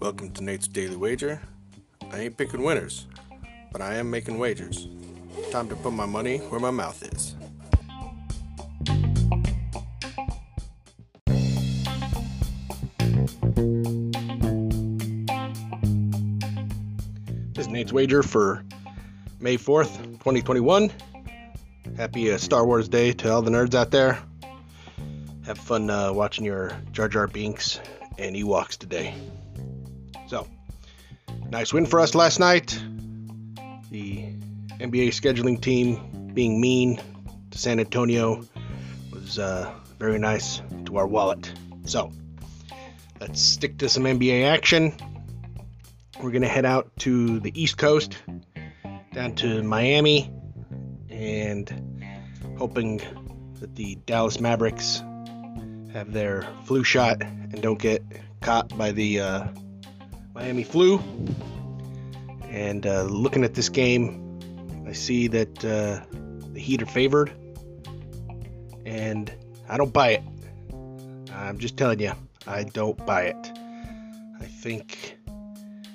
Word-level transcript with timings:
Welcome 0.00 0.30
to 0.32 0.42
Nate's 0.42 0.66
Daily 0.66 0.96
Wager. 0.96 1.38
I 2.10 2.20
ain't 2.20 2.38
picking 2.38 2.62
winners, 2.62 3.06
but 3.70 3.82
I 3.82 3.96
am 3.96 4.10
making 4.10 4.38
wagers. 4.38 4.88
Time 5.50 5.68
to 5.68 5.76
put 5.76 5.92
my 5.92 6.06
money 6.06 6.38
where 6.38 6.60
my 6.60 6.70
mouth 6.70 7.02
is. 7.12 7.36
This 17.52 17.66
is 17.66 17.68
Nate's 17.68 17.92
Wager 17.92 18.22
for 18.22 18.64
May 19.40 19.58
4th, 19.58 19.98
2021. 20.20 20.90
Happy 21.98 22.32
uh, 22.32 22.38
Star 22.38 22.64
Wars 22.64 22.88
Day 22.88 23.12
to 23.12 23.30
all 23.30 23.42
the 23.42 23.50
nerds 23.50 23.74
out 23.74 23.90
there. 23.90 24.22
Have 25.50 25.58
fun 25.58 25.90
uh, 25.90 26.12
watching 26.12 26.44
your 26.44 26.70
Jar 26.92 27.08
Jar 27.08 27.26
Binks 27.26 27.80
and 28.18 28.36
Ewoks 28.36 28.78
today. 28.78 29.12
So, 30.28 30.46
nice 31.48 31.72
win 31.72 31.86
for 31.86 31.98
us 31.98 32.14
last 32.14 32.38
night. 32.38 32.80
The 33.90 34.26
NBA 34.78 35.08
scheduling 35.08 35.60
team 35.60 36.30
being 36.32 36.60
mean 36.60 37.00
to 37.50 37.58
San 37.58 37.80
Antonio 37.80 38.44
was 39.12 39.40
uh, 39.40 39.74
very 39.98 40.20
nice 40.20 40.62
to 40.84 40.98
our 40.98 41.08
wallet. 41.08 41.52
So, 41.84 42.12
let's 43.20 43.42
stick 43.42 43.76
to 43.78 43.88
some 43.88 44.04
NBA 44.04 44.46
action. 44.46 44.92
We're 46.22 46.30
going 46.30 46.42
to 46.42 46.48
head 46.48 46.64
out 46.64 46.96
to 47.00 47.40
the 47.40 47.60
East 47.60 47.76
Coast, 47.76 48.16
down 49.12 49.34
to 49.34 49.64
Miami, 49.64 50.32
and 51.08 52.22
hoping 52.56 52.98
that 53.58 53.74
the 53.74 53.96
Dallas 54.06 54.38
Mavericks 54.38 55.02
have 55.92 56.12
their 56.12 56.46
flu 56.64 56.84
shot 56.84 57.22
and 57.22 57.60
don't 57.60 57.78
get 57.78 58.02
caught 58.40 58.76
by 58.76 58.92
the 58.92 59.20
uh, 59.20 59.44
Miami 60.34 60.62
flu. 60.62 60.98
And 62.44 62.86
uh, 62.86 63.02
looking 63.02 63.44
at 63.44 63.54
this 63.54 63.68
game, 63.68 64.40
I 64.86 64.92
see 64.92 65.28
that 65.28 65.64
uh, 65.64 66.04
the 66.52 66.60
Heat 66.60 66.82
are 66.82 66.86
favored, 66.86 67.32
and 68.84 69.32
I 69.68 69.76
don't 69.76 69.92
buy 69.92 70.10
it. 70.10 70.22
I'm 71.32 71.58
just 71.58 71.76
telling 71.76 72.00
you, 72.00 72.12
I 72.46 72.64
don't 72.64 73.04
buy 73.06 73.22
it. 73.24 73.52
I 74.40 74.44
think 74.44 75.16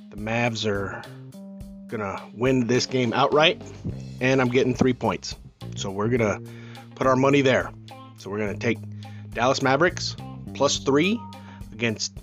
the 0.10 0.18
Mavs 0.18 0.66
are 0.66 1.04
gonna 1.88 2.22
win 2.34 2.68
this 2.68 2.86
game 2.86 3.12
outright, 3.12 3.62
and 4.22 4.40
I'm 4.40 4.50
getting 4.50 4.74
three 4.74 4.94
points. 4.94 5.36
So 5.76 5.92
we're 5.92 6.08
gonna 6.08 6.40
put 6.96 7.06
our 7.06 7.18
money 7.18 7.42
there. 7.42 7.72
So 8.18 8.30
we're 8.30 8.40
gonna 8.40 8.58
take 8.58 8.80
Dallas 9.36 9.62
Mavericks 9.62 10.16
plus 10.54 10.80
three 10.80 11.20
against 11.74 12.18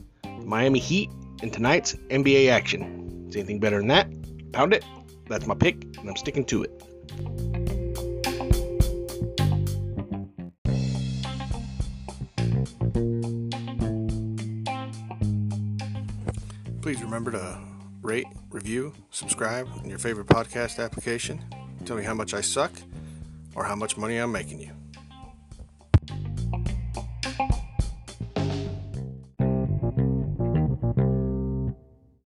Miami 0.44 0.78
Heat 0.78 1.10
in 1.42 1.50
tonight's 1.50 1.94
NBA 2.08 2.50
action. 2.50 3.26
Is 3.28 3.36
anything 3.36 3.60
better 3.60 3.78
than 3.78 3.88
that? 3.88 4.08
Pound 4.52 4.72
it. 4.72 4.82
That's 5.28 5.46
my 5.46 5.54
pick, 5.54 5.84
and 5.98 6.08
I'm 6.08 6.16
sticking 6.16 6.44
to 6.46 6.62
it. 6.64 6.70
Please 16.80 17.00
remember 17.02 17.30
to 17.32 17.58
rate, 18.00 18.26
review, 18.50 18.94
subscribe 19.10 19.68
in 19.84 19.90
your 19.90 19.98
favorite 19.98 20.26
podcast 20.26 20.82
application. 20.82 21.44
Tell 21.84 21.96
me 21.96 22.04
how 22.04 22.14
much 22.14 22.32
I 22.32 22.40
suck 22.40 22.72
or 23.54 23.64
how 23.64 23.76
much 23.76 23.98
money 23.98 24.16
I'm 24.16 24.32
making 24.32 24.60
you. 24.60 24.81